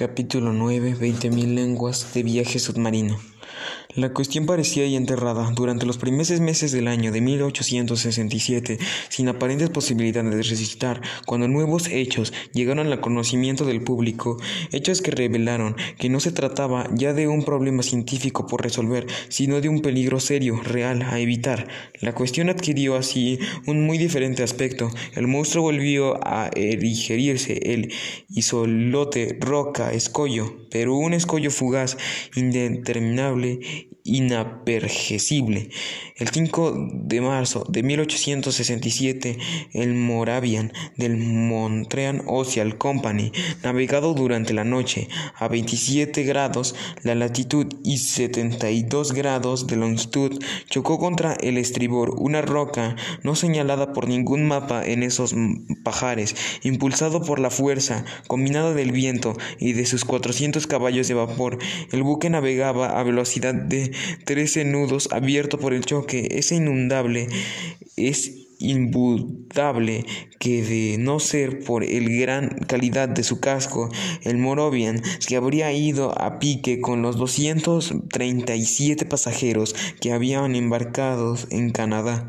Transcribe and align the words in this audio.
Capítulo 0.00 0.54
9. 0.54 0.94
Veinte 0.94 1.28
mil 1.28 1.54
lenguas 1.54 2.14
de 2.14 2.22
viaje 2.22 2.58
submarino. 2.58 3.20
La 3.96 4.12
cuestión 4.12 4.46
parecía 4.46 4.86
ya 4.86 4.96
enterrada 4.96 5.50
durante 5.52 5.84
los 5.84 5.98
primeros 5.98 6.40
meses 6.40 6.70
del 6.70 6.86
año 6.86 7.10
de 7.10 7.20
1867, 7.20 8.78
sin 9.08 9.28
aparentes 9.28 9.68
posibilidades 9.68 10.30
de 10.30 10.36
resucitar, 10.36 11.00
cuando 11.26 11.48
nuevos 11.48 11.88
hechos 11.88 12.32
llegaron 12.52 12.86
al 12.86 13.00
conocimiento 13.00 13.64
del 13.64 13.82
público, 13.82 14.36
hechos 14.70 15.02
que 15.02 15.10
revelaron 15.10 15.76
que 15.98 16.08
no 16.08 16.20
se 16.20 16.30
trataba 16.30 16.88
ya 16.94 17.14
de 17.14 17.26
un 17.26 17.44
problema 17.44 17.82
científico 17.82 18.46
por 18.46 18.62
resolver, 18.62 19.06
sino 19.28 19.60
de 19.60 19.68
un 19.68 19.82
peligro 19.82 20.20
serio, 20.20 20.60
real, 20.62 21.02
a 21.02 21.18
evitar. 21.18 21.66
La 22.00 22.14
cuestión 22.14 22.48
adquirió 22.48 22.96
así 22.96 23.38
un 23.66 23.86
muy 23.86 23.98
diferente 23.98 24.42
aspecto. 24.42 24.90
El 25.14 25.26
monstruo 25.26 25.64
volvió 25.64 26.24
a 26.24 26.50
erigerirse, 26.54 27.58
el 27.74 27.92
isolote, 28.28 29.36
roca, 29.40 29.92
escollo, 29.92 30.60
pero 30.70 30.94
un 30.94 31.14
escollo 31.14 31.50
fugaz, 31.50 31.96
indeterminable, 32.36 33.39
only 33.40 33.88
inapergesible. 34.10 35.70
El 36.16 36.28
5 36.28 36.88
de 36.92 37.20
marzo 37.20 37.64
de 37.68 37.82
1867, 37.82 39.38
el 39.72 39.94
Moravian 39.94 40.72
del 40.96 41.16
Montreal 41.16 42.22
Ocean 42.26 42.72
Company, 42.72 43.32
navegado 43.62 44.12
durante 44.12 44.52
la 44.52 44.64
noche 44.64 45.08
a 45.36 45.48
27 45.48 46.24
grados 46.24 46.74
la 47.02 47.14
latitud 47.14 47.66
y 47.84 47.98
72 47.98 49.12
grados 49.12 49.66
de 49.66 49.76
longitud, 49.76 50.38
chocó 50.68 50.98
contra 50.98 51.34
el 51.34 51.56
estribor 51.56 52.10
una 52.18 52.42
roca 52.42 52.96
no 53.22 53.34
señalada 53.34 53.92
por 53.92 54.08
ningún 54.08 54.46
mapa 54.46 54.84
en 54.84 55.02
esos 55.02 55.34
pajares, 55.84 56.34
impulsado 56.62 57.22
por 57.22 57.38
la 57.38 57.50
fuerza 57.50 58.04
combinada 58.26 58.74
del 58.74 58.92
viento 58.92 59.36
y 59.58 59.72
de 59.72 59.86
sus 59.86 60.04
400 60.04 60.66
caballos 60.66 61.08
de 61.08 61.14
vapor. 61.14 61.58
El 61.92 62.02
buque 62.02 62.28
navegaba 62.28 62.98
a 62.98 63.02
velocidad 63.02 63.54
de 63.54 63.92
13 64.24 64.64
nudos 64.64 65.08
abierto 65.12 65.58
por 65.58 65.74
el 65.74 65.84
choque. 65.84 66.28
Es 66.32 66.52
inundable, 66.52 67.28
es 67.96 68.40
indudable 68.60 70.04
que 70.38 70.62
de 70.62 70.98
no 70.98 71.18
ser 71.18 71.64
por 71.64 71.82
el 71.82 72.18
gran 72.18 72.50
calidad 72.68 73.08
de 73.08 73.24
su 73.24 73.40
casco, 73.40 73.90
el 74.22 74.36
Moravian 74.36 75.02
se 75.18 75.36
habría 75.36 75.72
ido 75.72 76.16
a 76.20 76.38
pique 76.38 76.80
con 76.80 77.02
los 77.02 77.16
237 77.16 79.06
pasajeros 79.06 79.74
que 80.00 80.12
habían 80.12 80.54
embarcados 80.54 81.48
en 81.50 81.70
Canadá. 81.70 82.28